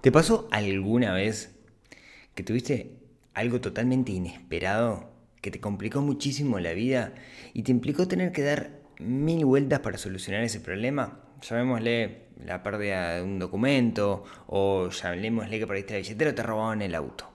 [0.00, 1.54] ¿Te pasó alguna vez
[2.34, 2.96] que tuviste
[3.34, 5.10] algo totalmente inesperado
[5.42, 7.12] que te complicó muchísimo la vida
[7.52, 11.20] y te implicó tener que dar mil vueltas para solucionar ese problema?
[11.42, 16.80] Llamémosle la pérdida de un documento o llamémosle que perdiste la billetera o te robaron
[16.80, 17.30] el auto.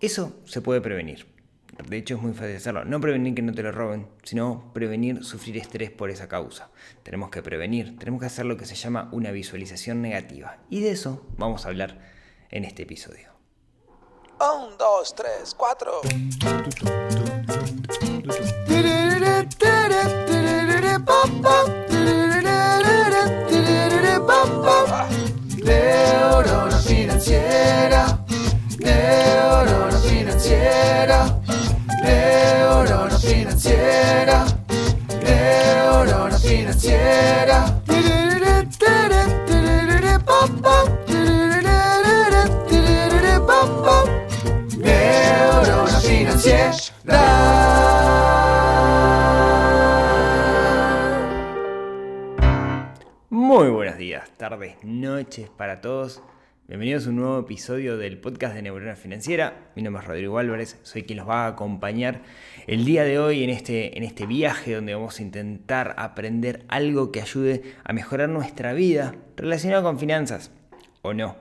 [0.00, 1.31] Eso se puede prevenir.
[1.78, 2.84] De hecho, es muy fácil hacerlo.
[2.84, 6.70] No prevenir que no te lo roben, sino prevenir sufrir estrés por esa causa.
[7.02, 10.58] Tenemos que prevenir, tenemos que hacer lo que se llama una visualización negativa.
[10.68, 11.98] Y de eso vamos a hablar
[12.50, 13.32] en este episodio.
[14.38, 16.00] Un, dos, tres, cuatro.
[25.64, 28.24] Neurona financiera,
[28.78, 31.41] neurona financiera,
[33.62, 34.44] financiera,
[35.22, 36.38] neurona.
[53.30, 56.20] Muy buenos días, tardes, noches para todos.
[56.68, 59.72] Bienvenidos a un nuevo episodio del podcast de Neurona Financiera.
[59.76, 62.22] Mi nombre es Rodrigo Álvarez, soy quien los va a acompañar
[62.66, 67.10] el día de hoy en este, en este viaje donde vamos a intentar aprender algo
[67.10, 70.50] que ayude a mejorar nuestra vida relacionado con finanzas,
[71.02, 71.36] o no.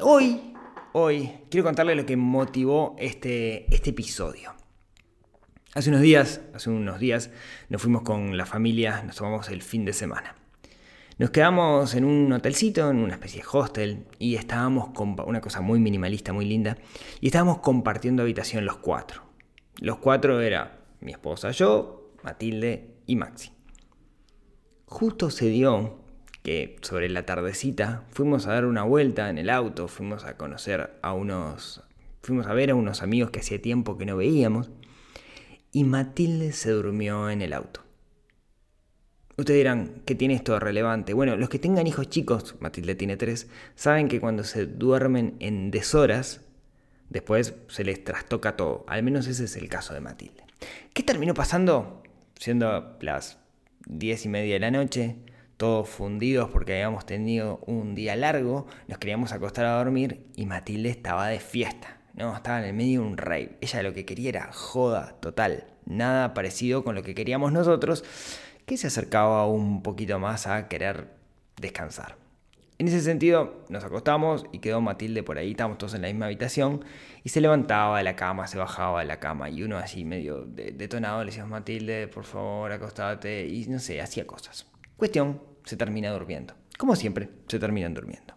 [0.00, 0.54] Hoy,
[0.92, 4.54] hoy, quiero contarles lo que motivó este, este episodio.
[5.74, 7.30] Hace unos días, hace unos días,
[7.68, 10.34] nos fuimos con la familia, nos tomamos el fin de semana.
[11.18, 15.60] Nos quedamos en un hotelcito, en una especie de hostel, y estábamos con una cosa
[15.60, 16.78] muy minimalista, muy linda,
[17.20, 19.27] y estábamos compartiendo habitación los cuatro.
[19.80, 23.52] Los cuatro era mi esposa, yo, Matilde y Maxi.
[24.86, 25.98] Justo se dio
[26.42, 30.98] que sobre la tardecita fuimos a dar una vuelta en el auto, fuimos a conocer
[31.02, 31.84] a unos,
[32.22, 34.70] fuimos a ver a unos amigos que hacía tiempo que no veíamos,
[35.70, 37.82] y Matilde se durmió en el auto.
[39.36, 41.12] Ustedes dirán, ¿qué tiene esto de relevante?
[41.12, 45.70] Bueno, los que tengan hijos chicos, Matilde tiene tres, saben que cuando se duermen en
[45.70, 46.47] deshoras,
[47.10, 48.84] después se les trastoca todo.
[48.88, 50.44] Al menos ese es el caso de Matilde.
[50.92, 52.02] ¿Qué terminó pasando?
[52.36, 53.38] Siendo las
[53.86, 55.16] diez y media de la noche,
[55.56, 60.90] todos fundidos porque habíamos tenido un día largo, nos queríamos acostar a dormir y Matilde
[60.90, 61.98] estaba de fiesta.
[62.14, 63.56] No, estaba en el medio de un rave.
[63.60, 65.66] Ella lo que quería era joda total.
[65.84, 68.04] Nada parecido con lo que queríamos nosotros
[68.66, 71.08] que se acercaba un poquito más a querer
[71.60, 72.16] descansar.
[72.78, 76.26] En ese sentido, nos acostamos y quedó Matilde por ahí, estábamos todos en la misma
[76.26, 76.84] habitación,
[77.24, 80.44] y se levantaba de la cama, se bajaba de la cama, y uno así medio
[80.44, 84.70] detonado le decíamos, Matilde, por favor, acostate, y no sé, hacía cosas.
[84.96, 86.54] Cuestión, se termina durmiendo.
[86.78, 88.34] Como siempre, se terminan durmiendo.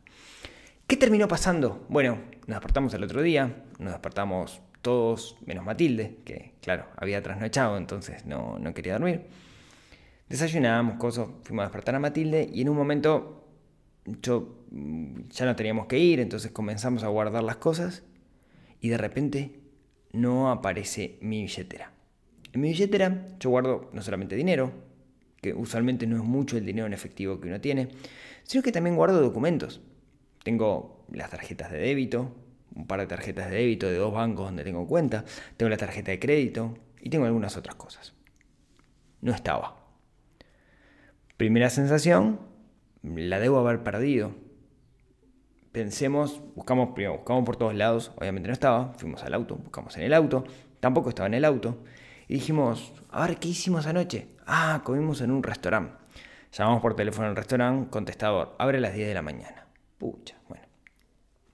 [0.88, 1.86] ¿Qué terminó pasando?
[1.88, 7.78] Bueno, nos despertamos el otro día, nos despertamos todos, menos Matilde, que claro, había trasnochado,
[7.78, 9.28] entonces no, no quería dormir.
[10.28, 13.41] Desayunábamos, cosas, fuimos a despertar a Matilde y en un momento
[14.06, 18.04] yo mm, ya no teníamos que ir, entonces comenzamos a guardar las cosas
[18.80, 19.60] y de repente
[20.12, 21.92] no aparece mi billetera.
[22.54, 24.72] En mi billetera yo guardo no solamente dinero,
[25.42, 27.90] que usualmente no es mucho el dinero en efectivo que uno tiene,
[28.44, 29.82] sino que también guardo documentos.
[30.44, 32.36] Tengo las tarjetas de débito,
[32.76, 35.26] un par de tarjetas de débito de dos bancos donde tengo cuenta,
[35.58, 38.14] tengo la tarjeta de crédito y tengo algunas otras cosas.
[39.22, 39.78] No estaba.
[41.38, 42.40] Primera sensación,
[43.04, 44.32] la debo haber perdido.
[45.72, 50.04] Pensemos, buscamos primero, buscamos por todos lados, obviamente no estaba, fuimos al auto, buscamos en
[50.04, 50.44] el auto,
[50.80, 51.84] tampoco estaba en el auto,
[52.28, 54.36] y dijimos, a ver, ¿qué hicimos anoche?
[54.46, 55.94] Ah, comimos en un restaurante.
[56.52, 59.68] Llamamos por teléfono al restaurante, contestador, abre a las 10 de la mañana.
[59.98, 60.66] Pucha, bueno.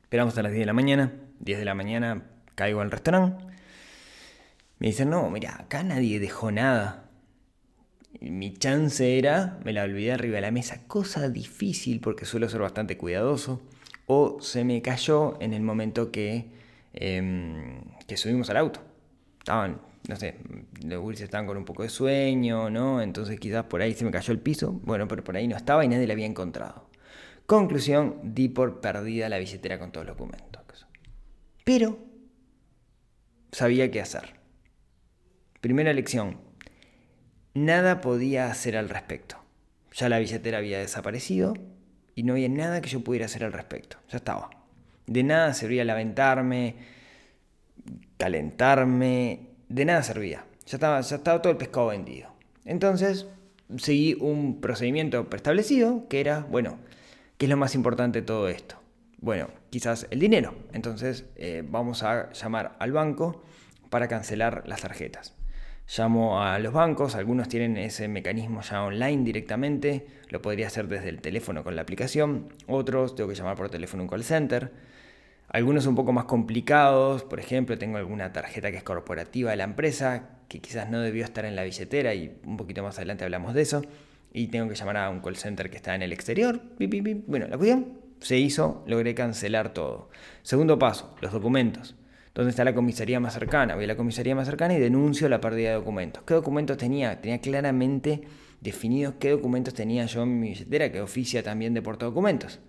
[0.02, 2.24] Esperamos a las 10 de la mañana, 10 de la mañana
[2.56, 3.46] caigo al restaurante.
[4.80, 7.07] Me dicen, no, mira, acá nadie dejó nada
[8.22, 12.62] mi chance era, me la olvidé arriba de la mesa, cosa difícil porque suelo ser
[12.62, 13.62] bastante cuidadoso,
[14.06, 16.46] o se me cayó en el momento que,
[16.94, 18.82] em, que subimos al auto.
[19.40, 20.36] Estaban, no sé,
[20.84, 23.02] los Wills estaban con un poco de sueño, ¿no?
[23.02, 25.86] Entonces quizás por ahí se me cayó el piso, bueno, pero por ahí no estaba
[25.86, 26.90] y nadie la había encontrado.
[27.46, 30.58] Conclusión, di por perdida la billetera con todos los documentos.
[31.68, 32.00] Pero
[33.52, 34.40] sabía qué hacer.
[35.60, 36.40] Primera lección,
[37.58, 39.38] Nada podía hacer al respecto.
[39.92, 41.56] Ya la billetera había desaparecido
[42.14, 43.98] y no había nada que yo pudiera hacer al respecto.
[44.10, 44.52] Ya estaba.
[45.08, 46.76] De nada servía lamentarme,
[48.20, 50.46] calentarme, de nada servía.
[50.68, 52.30] Ya estaba, ya estaba todo el pescado vendido.
[52.64, 53.26] Entonces
[53.78, 56.78] seguí un procedimiento preestablecido que era, bueno,
[57.40, 58.76] ¿qué es lo más importante de todo esto?
[59.18, 60.54] Bueno, quizás el dinero.
[60.74, 63.44] Entonces eh, vamos a llamar al banco
[63.90, 65.37] para cancelar las tarjetas.
[65.96, 71.08] Llamo a los bancos, algunos tienen ese mecanismo ya online directamente, lo podría hacer desde
[71.08, 74.74] el teléfono con la aplicación, otros tengo que llamar por teléfono un call center.
[75.48, 79.64] Algunos un poco más complicados, por ejemplo, tengo alguna tarjeta que es corporativa de la
[79.64, 83.54] empresa, que quizás no debió estar en la billetera y un poquito más adelante hablamos
[83.54, 83.82] de eso,
[84.34, 86.62] y tengo que llamar a un call center que está en el exterior.
[87.28, 90.10] Bueno, la cuestión se hizo, logré cancelar todo.
[90.42, 91.96] Segundo paso, los documentos.
[92.38, 93.74] ¿Dónde está la comisaría más cercana?
[93.74, 96.22] Voy a la comisaría más cercana y denuncio la pérdida de documentos.
[96.22, 97.20] ¿Qué documentos tenía?
[97.20, 98.22] Tenía claramente
[98.62, 102.60] definido qué documentos tenía yo en mi billetera, que oficia también de portadocumentos.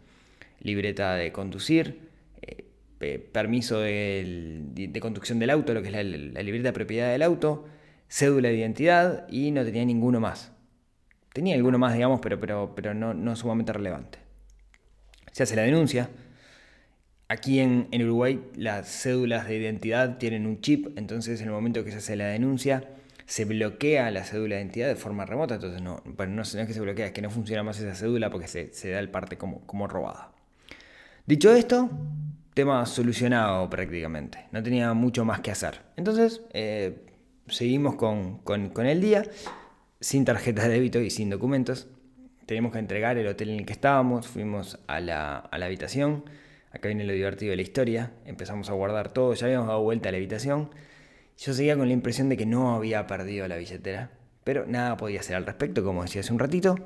[0.60, 2.00] Libreta de conducir,
[2.40, 7.66] eh, permiso de, conducción del auto, lo que es la, libreta de propiedad del auto,
[8.08, 10.50] cédula de identidad y no tenía ninguno más.
[11.34, 14.18] Tenía alguno más, digamos, pero, pero, pero no, no sumamente relevante.
[15.30, 16.08] Se hace la denuncia,
[17.30, 21.90] Aquí en, Uruguay las cédulas de identidad tienen un chip, entonces en el momento que
[21.90, 22.84] se hace la denuncia
[23.26, 26.72] se bloquea la cédula de identidad de forma remota, entonces no, bueno, no, es que
[26.72, 29.60] se bloquea, es que no funciona más esa cédula porque se, da el parte como,
[29.66, 30.32] como robada.
[31.26, 31.90] Dicho esto,
[32.54, 35.82] tema solucionado prácticamente, no tenía mucho más que hacer.
[35.98, 37.04] Entonces eh,
[37.48, 38.40] seguimos con,
[38.86, 39.24] el día,
[40.00, 41.88] sin tarjeta de débito y sin documentos.
[42.46, 46.24] Tenemos que entregar el hotel en el que estábamos, fuimos a la, a la habitación
[46.70, 48.12] Acá viene lo divertido de la historia.
[48.24, 50.70] Empezamos a guardar todo, ya habíamos dado vuelta a la habitación.
[51.38, 54.10] Yo seguía con la impresión de que no había perdido la billetera,
[54.44, 56.76] pero nada podía hacer al respecto, como decía hace un ratito.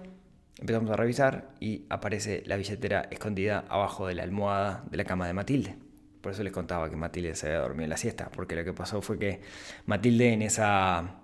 [0.61, 5.27] Empezamos a revisar y aparece la billetera escondida abajo de la almohada de la cama
[5.27, 5.77] de Matilde.
[6.21, 8.73] Por eso les contaba que Matilde se había dormido en la siesta, porque lo que
[8.73, 9.41] pasó fue que
[9.87, 11.17] Matilde en esa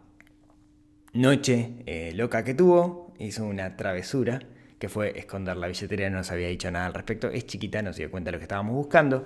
[1.13, 4.41] noche eh, loca que tuvo hizo una travesura
[4.79, 7.29] que fue esconder la billetera, no nos había dicho nada al respecto.
[7.29, 9.25] Es chiquita, no se dio cuenta de lo que estábamos buscando.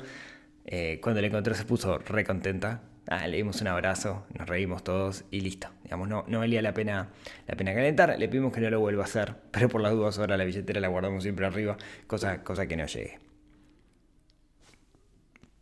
[0.64, 2.82] Eh, cuando la encontró se puso re contenta.
[3.08, 5.68] Ah, le dimos un abrazo, nos reímos todos y listo.
[5.82, 7.10] Digamos, no, no valía la pena,
[7.48, 8.16] la pena calentar.
[8.18, 10.80] Le pedimos que no lo vuelva a hacer, pero por las dudas ahora la billetera
[10.80, 11.76] la guardamos siempre arriba,
[12.06, 13.18] cosa, cosa que no llegue.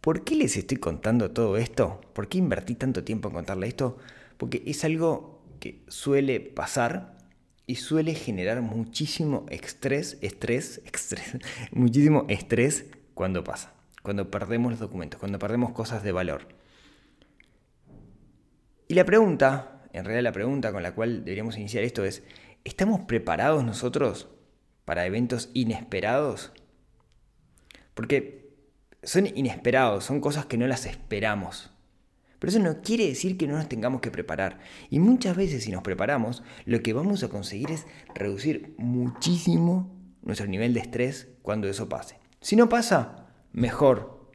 [0.00, 2.00] ¿Por qué les estoy contando todo esto?
[2.14, 3.98] ¿Por qué invertí tanto tiempo en contarle esto?
[4.38, 7.18] Porque es algo que suele pasar
[7.70, 11.36] y suele generar muchísimo estrés, estrés, estrés,
[11.70, 13.72] muchísimo estrés cuando pasa,
[14.02, 16.48] cuando perdemos los documentos, cuando perdemos cosas de valor.
[18.88, 22.24] Y la pregunta, en realidad la pregunta con la cual deberíamos iniciar esto es,
[22.64, 24.26] ¿estamos preparados nosotros
[24.84, 26.50] para eventos inesperados?
[27.94, 28.50] Porque
[29.04, 31.70] son inesperados, son cosas que no las esperamos.
[32.40, 34.58] Pero eso no quiere decir que no nos tengamos que preparar.
[34.88, 40.46] Y muchas veces si nos preparamos, lo que vamos a conseguir es reducir muchísimo nuestro
[40.46, 42.18] nivel de estrés cuando eso pase.
[42.40, 44.30] Si no pasa, mejor.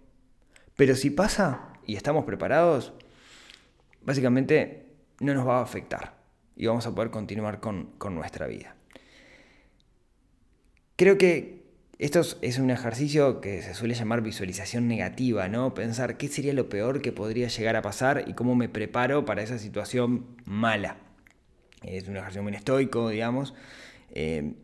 [0.75, 2.94] Pero si pasa y estamos preparados,
[4.04, 6.16] básicamente no nos va a afectar
[6.56, 8.75] y vamos a poder continuar con, con nuestra vida.
[10.96, 11.65] Creo que
[11.98, 15.74] esto es un ejercicio que se suele llamar visualización negativa, ¿no?
[15.74, 19.42] Pensar qué sería lo peor que podría llegar a pasar y cómo me preparo para
[19.42, 20.98] esa situación mala.
[21.84, 23.54] Es un ejercicio muy estoico, digamos.
[24.12, 24.56] Eh,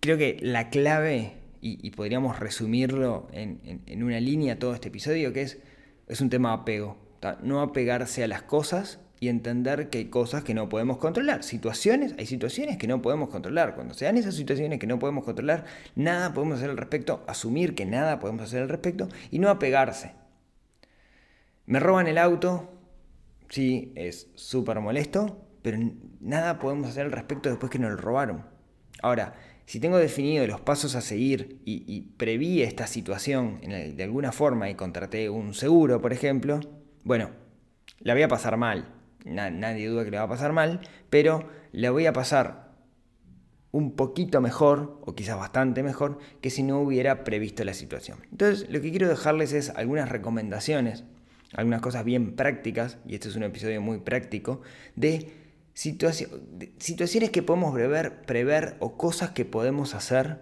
[0.00, 5.58] creo que la clave, y, podríamos resumirlo en, una línea todo este episodio, que es,
[6.06, 6.96] es un tema apego.
[7.42, 11.42] No apegarse a las cosas y entender que hay cosas que no podemos controlar.
[11.42, 13.74] Situaciones, hay situaciones que no podemos controlar.
[13.74, 17.74] Cuando se dan esas situaciones que no podemos controlar, nada podemos hacer al respecto, asumir
[17.74, 20.12] que nada podemos hacer al respecto y no apegarse.
[21.66, 22.70] Me roban el auto,
[23.48, 25.78] sí, es súper molesto, pero
[26.20, 28.44] nada podemos hacer al respecto después que nos lo robaron.
[29.02, 29.34] Ahora,
[29.66, 34.76] si tengo definido los pasos a seguir y, preví esta situación de alguna forma y
[34.76, 36.60] contraté un seguro, por ejemplo,
[37.02, 37.30] bueno,
[37.98, 38.95] la voy a pasar mal,
[39.26, 40.80] nadie duda que le va a pasar mal,
[41.10, 42.66] pero le voy a pasar
[43.72, 48.18] un poquito mejor, o quizás bastante mejor, que si no hubiera previsto la situación.
[48.30, 51.04] Entonces, lo que quiero dejarles es algunas recomendaciones,
[51.52, 54.62] algunas cosas bien prácticas, y este es un episodio muy práctico,
[54.94, 55.30] de,
[55.74, 60.38] situaciones que podemos prever, prever, o cosas que podemos hacer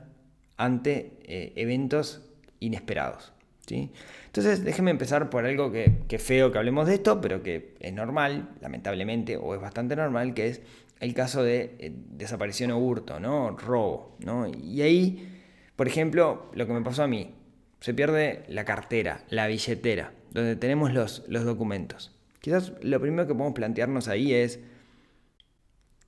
[0.56, 2.22] ante eh, eventos
[2.60, 3.33] inesperados.
[3.71, 7.92] Entonces, déjenme empezar por algo que, que, feo que hablemos de esto, pero que es
[7.92, 10.62] normal, lamentablemente, o es bastante normal, que es
[11.00, 13.50] el caso de eh, desaparición o hurto, ¿no?
[13.56, 14.47] Robo, ¿no?
[14.49, 15.28] Y ahí,
[15.76, 17.35] por ejemplo, lo que me pasó a mí,
[17.80, 22.12] se pierde la cartera, la billetera, donde tenemos los, los documentos.
[22.40, 24.61] Quizás lo primero que podemos plantearnos ahí es,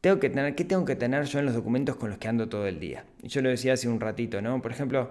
[0.01, 2.49] tengo que tener, ¿qué tengo que tener yo en los documentos con los que ando
[2.49, 3.05] todo el día?
[3.23, 4.63] Y yo lo decía hace un ratito, ¿no?
[4.63, 5.11] Por ejemplo,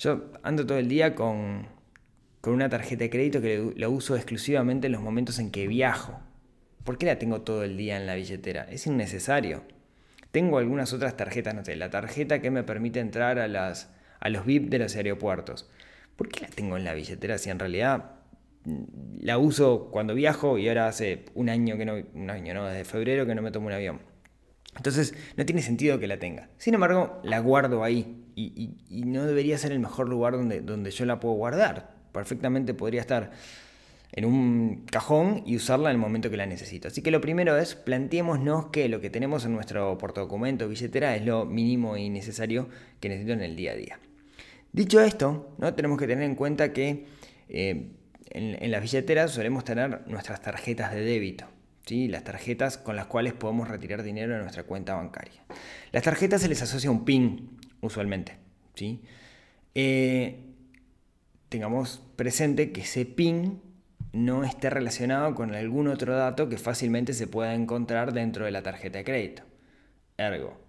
[0.00, 1.66] Yo ando todo el día con,
[2.40, 6.18] con una tarjeta de crédito que la uso exclusivamente en los momentos en que viajo.
[6.84, 8.62] ¿Por qué la tengo todo el día en la billetera?
[8.70, 9.62] Es innecesario.
[10.30, 13.90] Tengo algunas otras tarjetas, no sé, la tarjeta que me permite entrar a, las,
[14.20, 15.68] a los VIP de los aeropuertos.
[16.16, 18.12] ¿Por qué la tengo en la billetera si en realidad
[18.64, 18.84] mm,
[19.20, 22.86] la uso cuando viajo y ahora hace un año que no, un año no, desde
[22.86, 24.09] febrero que no me tomo un avión?
[24.76, 26.48] Entonces no tiene sentido que la tenga.
[26.56, 30.90] Sin embargo, la guardo ahí y, y no debería ser el mejor lugar donde, donde
[30.90, 31.94] yo la puedo guardar.
[32.12, 33.32] Perfectamente podría estar
[34.12, 36.88] en un cajón y usarla en el momento que la necesito.
[36.88, 41.24] Así que lo primero es planteémonos que lo que tenemos en nuestro portadocumento billetera es
[41.24, 43.98] lo mínimo y necesario que necesito en el día a día.
[44.72, 45.74] Dicho esto, ¿no?
[45.74, 47.06] tenemos que tener en cuenta que
[47.48, 47.90] eh,
[48.30, 51.46] en, las billeteras solemos tener nuestras tarjetas de débito.
[51.90, 55.42] Las tarjetas con las cuales podemos retirar dinero de nuestra cuenta bancaria.
[55.92, 58.36] Las tarjetas se les asocia un PIN usualmente.
[58.74, 59.02] ¿sí?
[59.74, 60.44] Eh,
[61.48, 63.60] tengamos presente que ese PIN
[64.12, 68.62] no esté relacionado con algún otro dato que fácilmente se pueda encontrar dentro de la
[68.62, 69.42] tarjeta de crédito.
[70.16, 70.60] Ergo,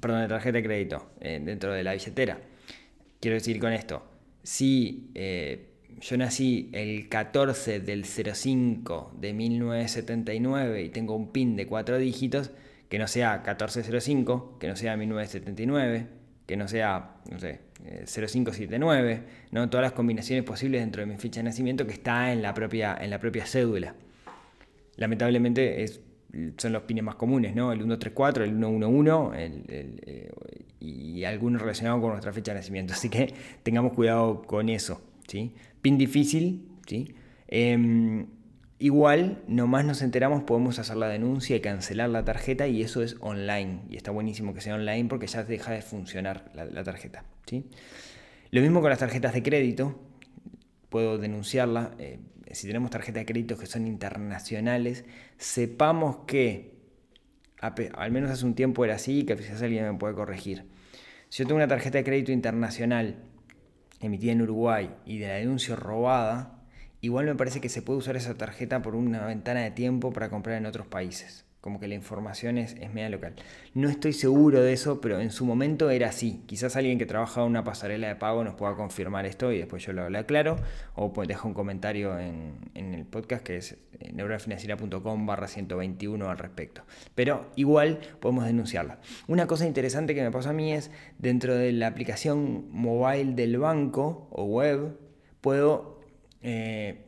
[0.00, 2.38] perdón, de tarjeta de crédito, eh, dentro de la billetera.
[3.20, 4.02] Quiero decir con esto,
[4.42, 11.66] si eh, yo nací el 14 del 05 de 1979 y tengo un PIN de
[11.66, 12.50] cuatro dígitos,
[12.88, 16.06] que no sea 1405, que no sea 1979,
[16.46, 17.60] que no sea, no sé,
[18.04, 19.68] 0579, eh, ¿no?
[19.70, 22.96] todas las combinaciones posibles dentro de mi ficha de nacimiento que está en la propia,
[23.00, 23.94] en la propia cédula.
[24.96, 25.84] Lamentablemente
[26.56, 27.72] son los pines más comunes, ¿no?
[27.72, 30.30] el 134, el 111 el, eh,
[30.80, 32.92] y algunos relacionados con nuestra fecha de nacimiento.
[32.92, 33.32] Así que
[33.62, 35.00] tengamos cuidado con eso.
[35.26, 35.54] ¿sí?
[35.82, 37.14] Pin difícil, ¿sí?
[37.48, 38.26] Em,
[38.82, 43.16] Igual, nomás nos enteramos, podemos hacer la denuncia y cancelar la tarjeta y eso es
[43.20, 43.82] online.
[43.88, 47.24] Y está buenísimo que sea online porque ya deja de funcionar la, tarjeta.
[47.46, 47.64] ¿sí?
[48.50, 50.00] Lo mismo con las tarjetas de crédito.
[50.88, 51.92] Puedo denunciarla.
[52.00, 52.18] Eh,
[52.50, 55.04] si tenemos tarjetas de crédito que son internacionales,
[55.36, 56.74] sepamos que,
[57.60, 60.64] al menos hace un tiempo era así, que quizás alguien me puede corregir.
[61.28, 63.14] Si yo tengo una tarjeta de crédito internacional
[64.02, 66.62] emitida en Uruguay y de la denuncia robada,
[67.02, 70.30] Igual me parece que se puede usar esa tarjeta por una ventana de tiempo para
[70.30, 71.44] comprar en otros países.
[71.62, 73.34] Como que la información es, es media local.
[73.72, 76.42] No estoy seguro de eso, pero en su momento era así.
[76.46, 79.86] Quizás alguien que trabaja en una pasarela de pago nos pueda confirmar esto y después
[79.86, 80.56] yo lo, aclaro.
[80.96, 86.36] O pues dejo un comentario en, el podcast que es eh, neurofinanciera.com barra 121 al
[86.36, 86.82] respecto.
[87.14, 88.98] Pero igual podemos denunciarla.
[89.28, 93.56] Una cosa interesante que me pasó a mí es dentro de la aplicación mobile del
[93.58, 94.98] banco o web,
[95.40, 96.00] puedo
[96.42, 97.06] eh,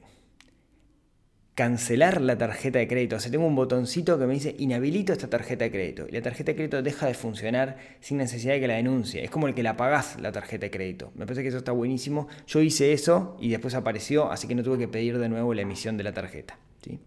[1.54, 3.16] cancelar la tarjeta de crédito.
[3.16, 6.06] O sea, tengo un botoncito que me dice inhabilito esta tarjeta de crédito.
[6.08, 9.22] Y la tarjeta de crédito deja de funcionar sin necesidad de que la denuncie.
[9.22, 11.12] Es como el que la pagás la tarjeta de crédito.
[11.14, 12.26] Me parece que eso está buenísimo.
[12.46, 15.62] Yo hice eso y después apareció, así que no tuve que pedir de nuevo la
[15.62, 16.58] emisión de la tarjeta.
[16.82, 16.98] ¿sí?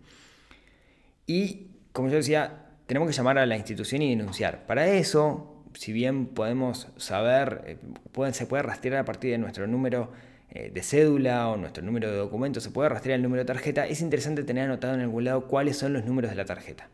[1.25, 4.65] Y como yo decía, tenemos que llamar a la institución y denunciar.
[4.65, 10.11] Para eso, si bien podemos saber, eh, se puede rastrear a partir de nuestro número
[10.49, 14.01] de cédula o nuestro número de documento, se puede rastrear el número de tarjeta, es
[14.01, 16.89] interesante tener anotado en algún lado cuáles son los números de la tarjeta.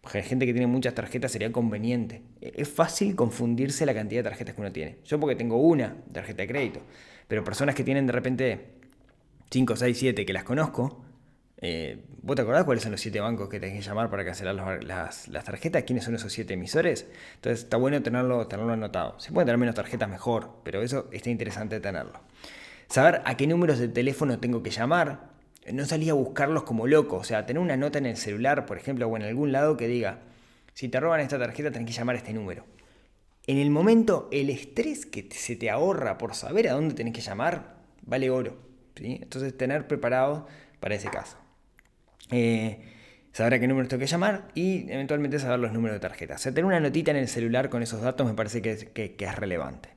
[0.00, 2.22] Porque hay gente que tiene muchas tarjetas sería conveniente.
[2.40, 4.98] E-, es fácil confundirse la cantidad de tarjetas que uno tiene.
[5.04, 6.80] Yo porque tengo una tarjeta de crédito,
[7.26, 8.66] pero personas que tienen de repente
[9.50, 11.02] 5, 6, 7 que las conozco,
[11.58, 14.54] eh, ¿Vos te acordás cuáles son los siete bancos que tenés que llamar para cancelar
[14.84, 15.84] las, las, tarjetas?
[15.84, 17.08] ¿Quiénes son esos siete emisores?
[17.36, 19.18] Entonces está bueno tenerlo, tenerlo anotado.
[19.18, 22.20] Se pueden tener menos tarjetas mejor, pero eso está interesante tenerlo
[22.88, 25.30] saber a qué números de teléfono tengo que llamar,
[25.72, 28.78] no salía a buscarlos como loco, o sea, tener una nota en el celular, por
[28.78, 30.20] ejemplo, o en algún lado que diga,
[30.74, 32.64] si te roban esta tarjeta tenés que llamar a este número.
[33.46, 37.20] En el momento, el estrés que se te ahorra por saber a dónde tenés que
[37.20, 38.58] llamar, vale oro.
[38.96, 39.20] ¿sí?
[39.22, 40.46] Entonces, tener preparado
[40.80, 41.36] para ese caso.
[42.30, 42.80] Eh,
[43.32, 46.34] saber a qué número tengo que llamar y eventualmente saber los números de tarjeta.
[46.34, 49.36] O sea, tener una notita en el celular con esos datos me parece que es
[49.36, 49.95] relevante.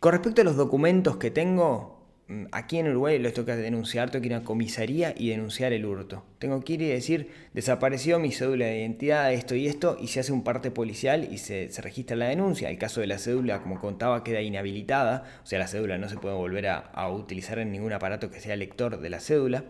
[0.00, 4.22] Con respecto a los documentos que tengo, mm, aquí en Uruguay tengo que denunciar, tengo
[4.22, 6.22] que ir a comisaría y denunciar el hurto.
[6.38, 10.20] Tengo que ir y decir, desapareció mi cédula de identidad, esto y esto, y se
[10.20, 12.68] hace un parte policial y se, registra la denuncia.
[12.68, 16.16] El caso de la cédula, como contaba, queda inhabilitada, o sea, la cédula no se
[16.16, 19.64] puede volver a utilizar en ningún aparato que sea lector de la cédula.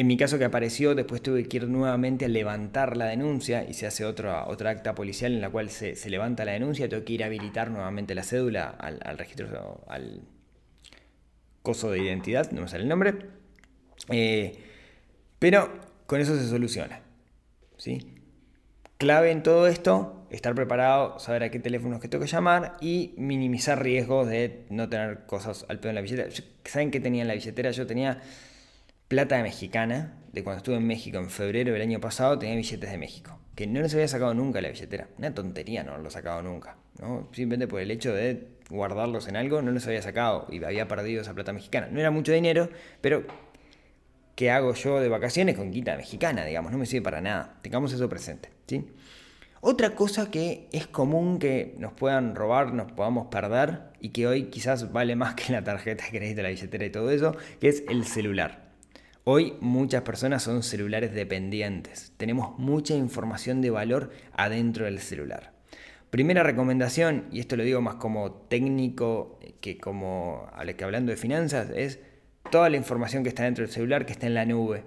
[0.00, 3.74] En mi caso que apareció, después tuve que ir nuevamente a levantar la denuncia y
[3.74, 7.12] se hace otra, otra acta policial en la cual se, levanta la denuncia, tengo que
[7.12, 10.22] ir a habilitar nuevamente la cédula al, registro, al
[11.60, 13.14] coso de identidad, no me sale el nombre.
[14.08, 14.54] Eh,
[15.38, 15.70] pero
[16.06, 17.02] con eso se soluciona.
[17.76, 18.14] ¿sí?
[18.96, 23.12] Clave en todo esto, estar preparado, saber a qué teléfonos que tengo que llamar y
[23.18, 26.30] minimizar riesgos de no tener cosas al pedo en la billetera.
[26.64, 27.70] ¿Saben qué tenía en la billetera?
[27.70, 28.22] Yo tenía
[29.10, 32.96] plata mexicana, de cuando estuve en México en febrero del año pasado, tenía billetes de
[32.96, 35.08] México, que no los había sacado nunca la billetera.
[35.18, 37.28] Una tontería no los sacado nunca, ¿no?
[37.32, 41.22] Simplemente por el hecho de guardarlos en algo, no los había sacado y había perdido
[41.22, 41.88] esa plata mexicana.
[41.90, 42.68] No era mucho dinero,
[43.00, 43.24] pero
[44.36, 46.44] ¿qué hago yo de vacaciones con quita mexicana?
[46.44, 47.58] Digamos, no me sirve para nada.
[47.62, 48.86] Tengamos eso presente, ¿sí?
[49.60, 54.44] Otra cosa que es común que nos puedan robar, nos podamos perder y que hoy
[54.50, 57.82] quizás vale más que la tarjeta de crédito, la billetera y todo eso, que es
[57.88, 58.69] el celular.
[59.24, 62.14] Hoy muchas personas son celulares dependientes.
[62.16, 65.52] Tenemos mucha información de valor adentro del celular.
[66.08, 71.68] Primera recomendación, y esto lo digo más como técnico que como que hablando de finanzas,
[71.68, 71.98] es
[72.50, 74.84] toda la información que está dentro del celular que está en la nube.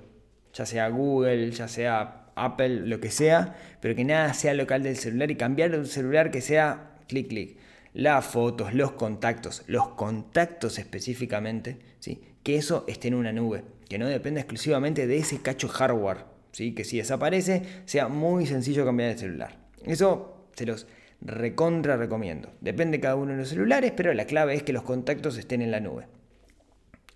[0.54, 4.98] Ya sea Google, ya sea Apple, lo que sea, pero que nada sea local del
[4.98, 7.58] celular y cambiar el celular que sea clic, clic.
[7.94, 12.24] Las fotos, los contactos, los contactos específicamente, ¿sí?
[12.42, 16.73] que eso esté en una nube, que no dependa exclusivamente de ese cacho hardware, ¿sí?
[16.73, 19.59] que si desaparece sea muy sencillo cambiar el celular.
[19.85, 20.88] Eso se los
[21.21, 22.51] recontra recomiendo.
[22.59, 25.62] Depende de cada uno de los celulares, pero la clave es que los contactos estén
[25.62, 26.07] en la nube.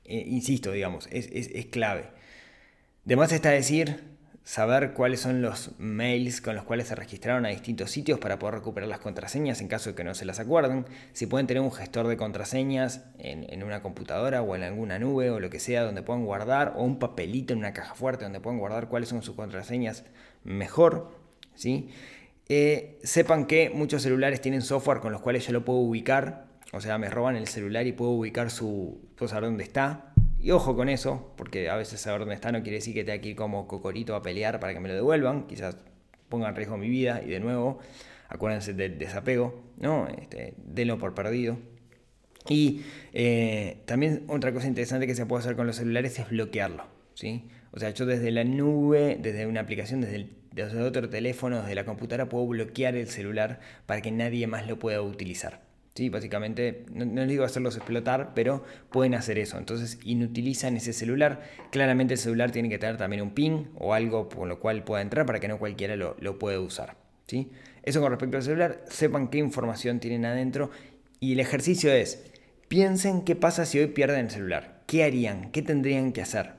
[0.06, 2.10] Eh, insisto, digamos, es, es, es clave.
[3.08, 4.00] Además está decir
[4.48, 8.56] saber cuáles son los mails con los cuales se registraron a distintos sitios para poder
[8.56, 11.74] recuperar las contraseñas en caso de que no se las acuerden, si pueden tener un
[11.74, 16.02] gestor de contraseñas en, una computadora o en alguna nube o lo que sea donde
[16.02, 19.36] puedan guardar, o un papelito en una caja fuerte donde puedan guardar cuáles son sus
[19.36, 20.06] contraseñas
[20.46, 21.12] mejor,
[21.54, 21.90] ¿sí?
[22.48, 26.80] Eh, sepan que muchos celulares tienen software con los cuales yo lo puedo ubicar, o
[26.80, 30.07] sea, me roban el celular y puedo ubicar su, puedo saber dónde está,
[30.40, 33.20] y ojo con eso, porque a veces saber dónde está no quiere decir que tenga
[33.22, 35.48] que ir como cocorito a pelear para que me lo devuelvan.
[35.48, 35.78] Quizás
[36.30, 37.80] ponga en riesgo mi vida y de nuevo,
[38.30, 40.08] acuérdense del desapego, ¿no?
[40.08, 41.58] Este, denlo por perdido.
[42.50, 42.82] Y
[43.14, 47.50] eh, también otra cosa interesante que se puede hacer con los celulares es bloquearlo, ¿sí?
[47.72, 51.84] O sea, yo desde la nube, desde una aplicación, desde, desde otro teléfono, desde la
[51.84, 55.67] computadora, puedo bloquear el celular para que nadie más lo pueda utilizar.
[55.98, 56.10] ¿Sí?
[56.10, 59.58] Básicamente, no, les digo hacerlos explotar, pero pueden hacer eso.
[59.58, 61.42] Entonces, inutilizan ese celular.
[61.72, 65.02] Claramente el celular tiene que tener también un PIN o algo por lo cual pueda
[65.02, 66.98] entrar para que no cualquiera lo, lo pueda usar.
[67.26, 67.50] ¿sí?
[67.82, 70.70] Eso con respecto al celular, sepan qué información tienen adentro.
[71.20, 72.24] Y el ejercicio es,
[72.68, 74.84] piensen qué pasa si hoy pierden el celular.
[74.86, 75.50] ¿Qué harían?
[75.50, 76.52] ¿Qué tendrían que hacer?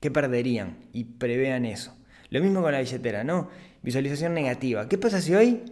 [0.00, 0.78] ¿Qué perderían?
[0.92, 1.96] Y prevean eso.
[2.30, 3.48] Lo mismo con la billetera, ¿no?
[3.82, 4.88] Visualización negativa.
[4.88, 5.62] ¿Qué pasa si hoy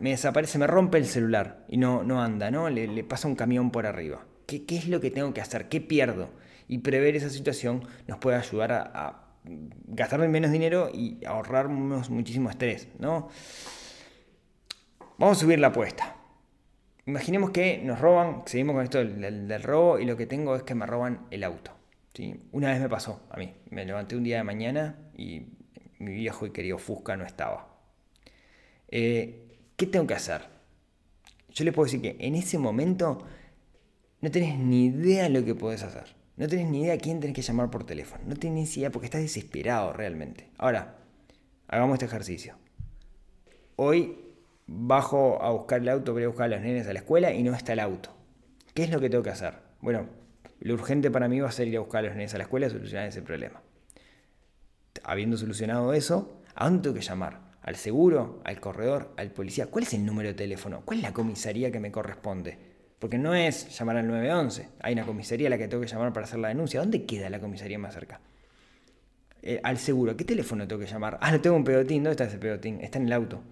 [0.00, 2.70] me desaparece, me rompe el celular y no, no anda, ¿no?
[2.70, 4.24] Le, pasa un camión por arriba.
[4.46, 5.68] ¿Qué, es lo que tengo que hacer?
[5.68, 6.30] ¿Qué pierdo?
[6.68, 9.24] Y prever esa situación nos puede ayudar a, a
[9.86, 13.28] gastar menos dinero y ahorrarnos muchísimo estrés, ¿no?
[15.18, 16.16] Vamos a subir la apuesta.
[17.06, 20.74] Imaginemos que nos roban, seguimos con esto del, robo y lo que tengo es que
[20.74, 21.72] me roban el auto.
[22.14, 22.40] ¿sí?
[22.52, 23.54] Una vez me pasó a mí.
[23.70, 25.46] Me levanté un día de mañana y
[25.98, 27.69] mi viejo y querido Fusca no estaba.
[28.90, 30.42] Eh, ¿Qué tengo que hacer?
[31.54, 33.18] Yo les puedo decir que en ese momento
[34.20, 36.14] no tenés ni idea de lo que podés hacer.
[36.36, 38.22] No tenés ni idea a quién tenés que llamar por teléfono.
[38.26, 40.48] No tenés idea porque estás desesperado realmente.
[40.58, 40.98] Ahora,
[41.68, 42.54] hagamos este ejercicio.
[43.76, 44.16] Hoy
[44.66, 47.42] bajo a buscar el auto, voy a buscar a los nenes a la escuela y
[47.42, 48.10] no está el auto.
[48.74, 49.54] ¿Qué es lo que tengo que hacer?
[49.80, 50.06] Bueno,
[50.60, 52.44] lo urgente para mí va a ser ir a buscar a los nenes a la
[52.44, 53.62] escuela y solucionar ese problema.
[55.02, 57.49] Habiendo solucionado eso, ¿a dónde tengo que llamar?
[57.62, 59.66] Al seguro, al corredor, al policía.
[59.66, 60.82] ¿Cuál es el número de teléfono?
[60.84, 62.58] ¿Cuál es la comisaría que me corresponde?
[62.98, 64.68] Porque no es llamar al 911.
[64.80, 66.80] Hay una comisaría a la que tengo que llamar para hacer la denuncia.
[66.80, 68.20] ¿Dónde queda la comisaría más cerca?
[69.42, 71.18] Eh, al seguro, ¿qué teléfono tengo que llamar?
[71.20, 72.02] Ah, no tengo un pedotín.
[72.02, 72.80] ¿Dónde está ese pedotín?
[72.80, 73.42] Está en el auto.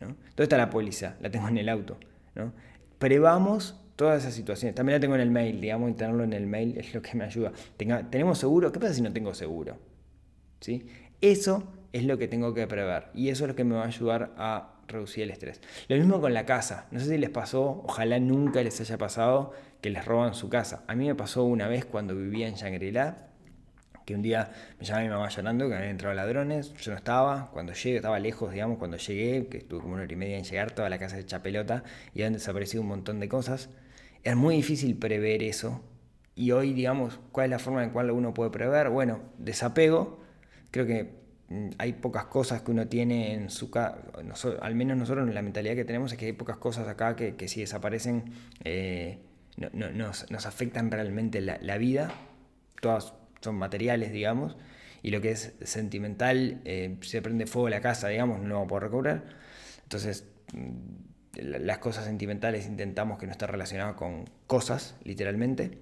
[0.00, 1.16] ¿Dónde está la póliza?
[1.20, 1.98] La tengo en el auto.
[2.34, 2.52] ¿no?
[2.98, 4.74] Prevamos todas esas situaciones.
[4.74, 7.16] También la tengo en el mail, digamos, y tenerlo en el mail es lo que
[7.16, 7.52] me ayuda.
[7.76, 8.72] ¿Tenemos seguro?
[8.72, 9.76] ¿Qué pasa si no tengo seguro?
[10.60, 10.86] ¿Sí?
[11.20, 13.86] Eso es lo que tengo que prever y eso es lo que me va a
[13.86, 15.60] ayudar a reducir el estrés.
[15.86, 16.88] Lo mismo con la casa.
[16.90, 20.82] No sé si les pasó, ojalá nunca les haya pasado que les roban su casa.
[20.88, 23.28] A mí me pasó una vez cuando vivía en Shangri-La,
[24.04, 27.50] que un día me llamaba mi mamá llorando que habían entrado ladrones, yo no estaba,
[27.52, 30.44] cuando llegué, estaba lejos, digamos, cuando llegué, que estuve como una hora y media en
[30.44, 33.70] llegar, toda la casa hecha pelota y habían desaparecido un montón de cosas.
[34.24, 35.80] Era muy difícil prever eso
[36.34, 38.90] y hoy, digamos, ¿cuál es la forma en la cual uno puede prever?
[38.90, 40.20] Bueno, desapego,
[40.72, 41.23] creo que
[41.78, 43.98] hay pocas cosas que uno tiene en su casa,
[44.60, 47.60] al menos nosotros la mentalidad que tenemos es que hay pocas cosas acá que, si
[47.60, 48.32] desaparecen
[48.64, 49.18] eh,
[49.56, 52.12] nos, afectan realmente la, vida,
[52.80, 54.56] todas son materiales, digamos,
[55.02, 58.80] y lo que es sentimental, eh, se prende fuego la casa, digamos, no lo puedo
[58.80, 59.24] recobrar.
[59.82, 65.78] Entonces, mm, las cosas sentimentales intentamos que no estén relacionadas con cosas, literalmente.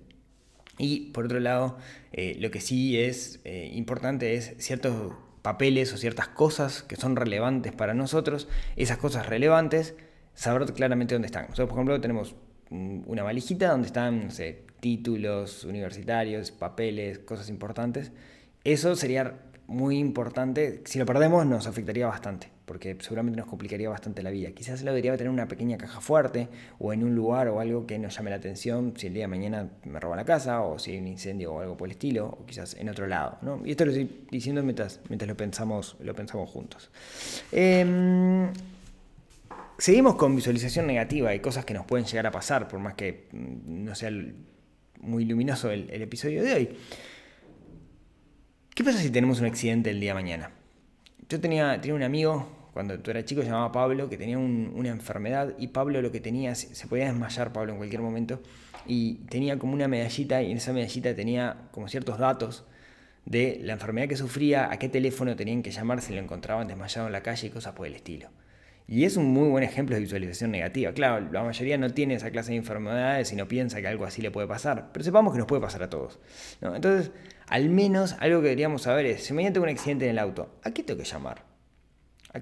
[0.78, 1.78] Y por otro lado,
[2.12, 7.16] eh, lo que sí es eh, importante es ciertos papeles o ciertas cosas que son
[7.16, 9.94] relevantes para nosotros, esas cosas relevantes,
[10.34, 11.42] saber claramente dónde están.
[11.42, 12.34] Nosotros, por ejemplo, tenemos
[12.70, 14.28] una valijita donde están
[14.80, 18.12] títulos universitarios, papeles, cosas importantes.
[18.64, 20.82] Eso sería muy importante.
[20.84, 24.50] Si lo perdemos nos afectaría bastante, porque seguramente nos complicaría bastante la vida.
[24.52, 26.48] Quizás lo debería tener una pequeña caja fuerte
[26.78, 29.28] o en un lugar o algo que nos llame la atención si el día de
[29.28, 32.26] mañana me roban la casa o si hay un incendio o algo por el estilo,
[32.26, 33.38] o quizás en otro lado.
[33.64, 36.90] Y esto lo estoy diciendo mientras, mientras lo, pensamos, lo pensamos juntos.
[37.50, 38.48] Em,
[39.78, 43.28] seguimos con visualización negativa y cosas que nos pueden llegar a pasar, por más que
[43.32, 44.10] mm, no sea
[45.00, 46.68] muy luminoso el, episodio de hoy.
[48.74, 50.50] ¿Qué pasa si tenemos un accidente el día de mañana?
[51.32, 54.90] Yo tenía, tenía un amigo, cuando tú eras chico, se llamaba Pablo, que tenía una
[54.90, 58.42] enfermedad y Pablo lo que tenía, se podía desmayar Pablo en cualquier momento,
[58.86, 62.66] y tenía como una medallita y en esa medallita tenía como ciertos datos
[63.24, 67.06] de la enfermedad que sufría, a qué teléfono tenían que llamar si lo encontraban desmayado
[67.06, 68.28] en la calle y cosas por el estilo.
[68.86, 70.92] Y es un muy buen ejemplo de visualización negativa.
[70.92, 74.22] Claro, la mayoría no tiene esa clase de enfermedades y no piensa que algo así
[74.22, 76.18] le puede pasar, pero sepamos que nos puede pasar a todos.
[76.60, 77.12] Entonces,
[77.46, 80.56] al menos algo que deberíamos saber es, si mañana tengo un accidente en el auto,
[80.62, 81.44] ¿a qué tengo que llamar?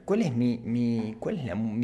[0.05, 1.17] ¿Cuál es mi,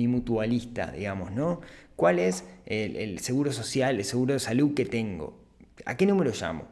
[0.08, 1.60] mutualista, digamos, no?
[1.96, 5.44] ¿Cuál es el seguro social, el seguro de salud que tengo?
[5.84, 6.68] ¿A qué número llamo?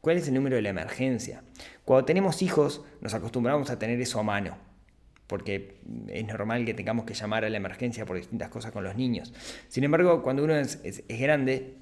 [0.00, 1.42] ¿Cuál es el número de la emergencia?
[1.84, 4.69] Cuando tenemos hijos, nos acostumbramos a tener eso a mano
[5.30, 5.76] porque
[6.08, 9.32] es normal que tengamos que llamar a la emergencia por distintas cosas con los niños.
[9.68, 11.76] Sin embargo, cuando uno es, grande,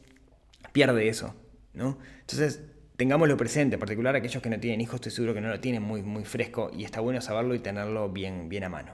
[0.72, 1.34] pierde eso,
[1.72, 1.96] ¿no?
[2.20, 2.60] Entonces,
[2.98, 5.82] tengámoslo presente, en particular aquellos que no tienen hijos, estoy seguro que no lo tienen
[5.82, 8.92] muy, muy fresco y está bueno saberlo y tenerlo bien, bien a mano.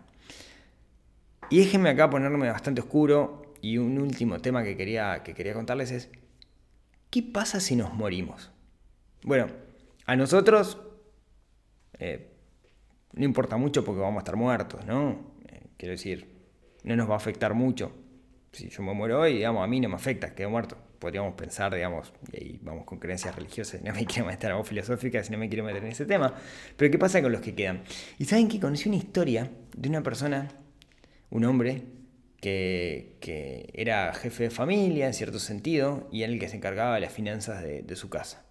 [1.50, 5.90] Y déjenme acá ponerme bastante oscuro y un último tema que quería, que quería contarles
[5.90, 6.10] es,
[7.10, 8.52] ¿qué pasa si nos morimos?
[9.24, 9.48] Bueno,
[10.06, 10.78] a nosotros,
[11.98, 12.33] eh,
[13.16, 15.32] no importa mucho porque vamos a estar muertos, ¿no?
[15.48, 16.28] Eh, quiero decir,
[16.82, 17.92] no nos va a afectar mucho.
[18.52, 20.76] Si yo me muero hoy, digamos, a mí no me afecta, quedo muerto.
[20.98, 25.30] Podríamos pensar, digamos, y ahí vamos con creencias religiosas, no me quiero meter a filosóficas,
[25.30, 26.34] no me quiero meter en ese tema.
[26.76, 27.82] Pero ¿qué pasa con los que quedan?
[28.18, 30.48] Y saben que conocí una historia de una persona,
[31.30, 31.82] un hombre,
[32.40, 36.96] que, que, era jefe de familia en cierto sentido y era el que se encargaba
[36.96, 38.44] de las finanzas de su casa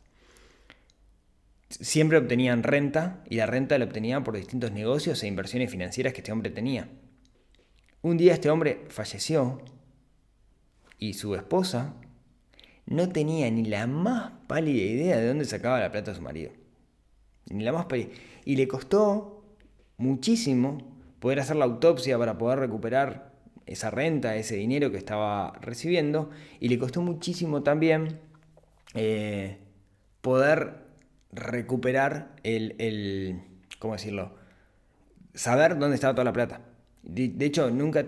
[1.79, 6.19] siempre obtenían renta y la renta la obtenían por distintos negocios e inversiones financieras que
[6.19, 6.89] este hombre tenía.
[8.01, 9.62] Un día este hombre falleció
[10.97, 11.95] y su esposa
[12.86, 16.51] no tenía ni la más pálida idea de dónde sacaba la plata de su marido.
[17.49, 18.09] Ni la más pálida.
[18.45, 19.43] Y le costó
[19.97, 20.77] muchísimo
[21.19, 23.33] poder hacer la autopsia para poder recuperar
[23.65, 26.29] esa renta, ese dinero que estaba recibiendo.
[26.59, 28.19] Y le costó muchísimo también
[28.93, 29.57] eh,
[30.21, 30.82] poder
[31.33, 33.41] recuperar el,
[33.79, 34.35] ¿cómo decirlo?
[35.33, 36.61] Saber dónde estaba toda la plata.
[37.01, 38.05] De, hecho, nunca,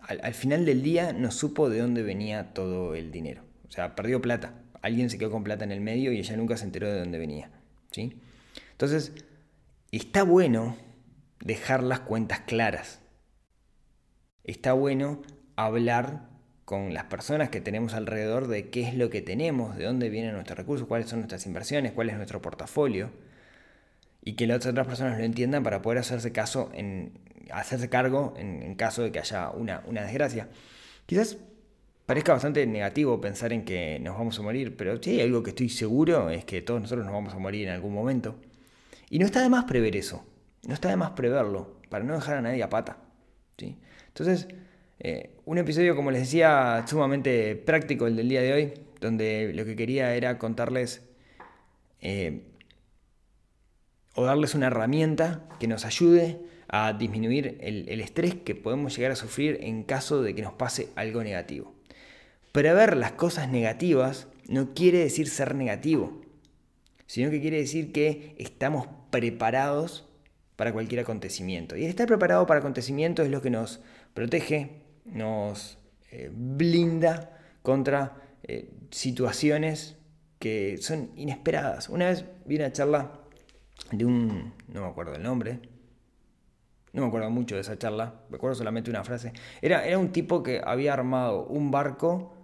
[0.00, 3.42] al, final del día no supo de dónde venía todo el dinero.
[3.68, 4.54] O sea, perdió plata.
[4.80, 7.18] Alguien se quedó con plata en el medio y ella nunca se enteró de dónde
[7.18, 7.50] venía.
[7.90, 8.20] ¿sí?
[8.72, 9.12] Entonces,
[9.92, 10.76] está bueno
[11.40, 13.00] dejar las cuentas claras.
[14.44, 15.22] Está bueno
[15.56, 16.31] hablar
[16.72, 20.32] con las personas que tenemos alrededor de qué es lo que tenemos, de dónde vienen
[20.32, 23.10] nuestros recursos, cuáles son nuestras inversiones, cuál es nuestro portafolio,
[24.24, 27.12] y que las otras personas lo entiendan para poder hacerse, caso en,
[27.52, 30.48] hacerse cargo en, caso de que haya una, desgracia.
[31.04, 31.36] Quizás
[32.06, 35.68] parezca bastante negativo pensar en que nos vamos a morir, pero sí algo que estoy
[35.68, 38.36] seguro es que todos nosotros nos vamos a morir en algún momento.
[39.10, 40.24] Y no está de más prever eso,
[40.66, 42.96] no está de más preverlo, para no dejar a nadie a pata.
[43.58, 43.76] ¿sí?
[44.08, 44.48] Entonces,
[45.00, 49.64] eh, un episodio, como les decía, sumamente práctico el del día de hoy, donde lo
[49.64, 51.02] que quería era contarles
[52.00, 52.42] eh,
[54.14, 59.16] o darles una herramienta que nos ayude a disminuir el, estrés que podemos llegar a
[59.16, 61.74] sufrir en caso de que nos pase algo negativo.
[62.52, 66.22] Prever las cosas negativas no quiere decir ser negativo,
[67.06, 70.08] sino que quiere decir que estamos preparados
[70.56, 71.76] para cualquier acontecimiento.
[71.76, 73.80] Y estar preparado para acontecimientos es lo que nos
[74.14, 75.78] protege nos
[76.10, 79.96] eh, blinda contra eh, situaciones
[80.38, 81.88] que son inesperadas.
[81.88, 83.12] Una vez vi una charla
[83.90, 85.60] de un, no me acuerdo el nombre,
[86.92, 89.32] no me acuerdo mucho de esa charla, me acuerdo solamente una frase.
[89.60, 92.34] Era, era un tipo que había armado un barco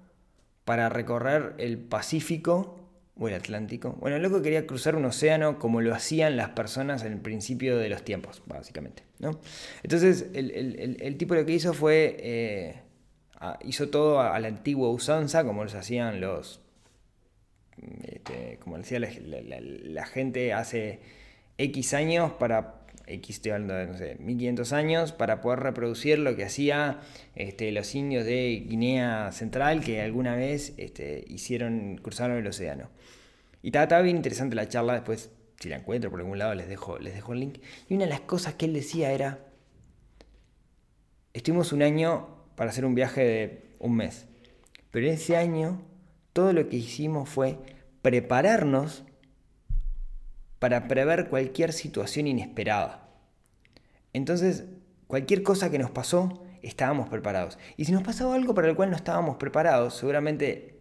[0.64, 2.77] para recorrer el Pacífico
[3.18, 3.96] o el Atlántico.
[4.00, 7.76] Bueno, el loco quería cruzar un océano como lo hacían las personas en el principio
[7.76, 9.02] de los tiempos, básicamente.
[9.18, 9.40] ¿no?
[9.83, 12.81] Entonces, el, tipo lo que hizo fue, eh,
[13.64, 16.61] hizo todo a, la antigua usanza, como los hacían los,
[18.04, 21.00] este, como decía la, gente hace
[21.59, 22.77] X años para
[23.09, 27.01] X estoy hablando de, no sé, 1500 años, para poder reproducir lo que hacía
[27.35, 32.88] este, los indios de Guinea Central que alguna vez este, hicieron, cruzaron el océano.
[33.62, 36.99] Y estaba, bien interesante la charla, después si la encuentro por algún lado les dejo,
[36.99, 37.59] les dejo el link.
[37.88, 39.40] Y una de las cosas que él decía era,
[41.33, 44.27] estuvimos un año para hacer un viaje de un mes,
[44.90, 45.83] pero ese año
[46.33, 47.59] todo lo que hicimos fue
[48.03, 49.05] prepararnos
[50.59, 53.09] para prever cualquier situación inesperada.
[54.12, 54.64] Entonces,
[55.07, 57.59] cualquier cosa que nos pasó, estábamos preparados.
[57.77, 60.81] Y si nos pasaba algo para el cual no estábamos preparados, seguramente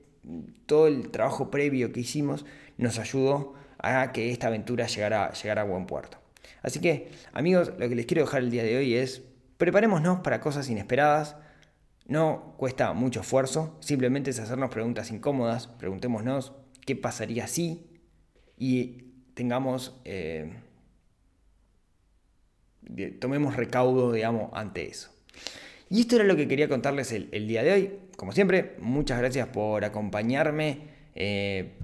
[0.66, 2.46] todo el trabajo previo que hicimos
[2.78, 6.18] nos ayudó a que esta aventura llegara, llegara a buen puerto.
[6.62, 9.22] Así que, amigos, lo que les quiero dejar el día de hoy es,
[9.58, 11.38] preparémonos para cosas inesperadas.
[12.06, 16.54] No cuesta mucho esfuerzo, simplemente es hacernos preguntas incómodas, preguntémonos
[16.86, 17.86] qué pasaría si
[18.58, 19.07] y
[19.38, 20.52] tengamos, eh,
[23.20, 25.12] tomemos recaudo, digamos, ante eso.
[25.90, 27.94] Y esto era lo que quería contarles el, día de hoy.
[28.18, 30.80] Como siempre, muchas gracias por acompañarme,
[31.14, 31.76] eh,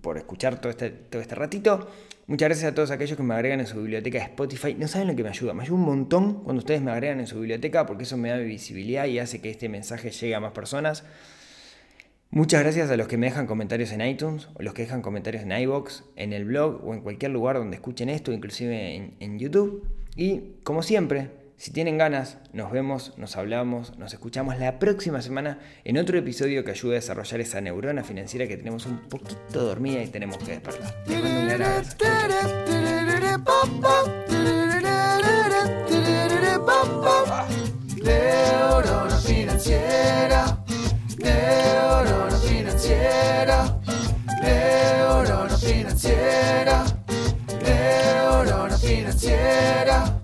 [0.00, 1.90] por escuchar todo este, todo este ratito.
[2.28, 4.74] Muchas gracias a todos aquellos que me agregan en su biblioteca de Spotify.
[4.74, 5.54] No saben lo que me ayuda.
[5.54, 8.36] Me ayuda un montón cuando ustedes me agregan en su biblioteca porque eso me da
[8.38, 11.04] visibilidad y hace que este mensaje llegue a más personas.
[12.34, 15.42] Muchas gracias a los que me dejan comentarios en iTunes, o los que dejan comentarios
[15.42, 19.86] en iBox, en el blog o en cualquier lugar donde escuchen esto, inclusive en, YouTube.
[20.16, 25.58] Y como siempre, si tienen ganas, nos vemos, nos hablamos, nos escuchamos la próxima semana
[25.84, 30.02] en otro episodio que ayude a desarrollar esa neurona financiera que tenemos un poquito dormida
[30.02, 30.94] y tenemos que despertar.
[46.02, 46.84] Financiera,
[47.62, 50.21] neurona financiera.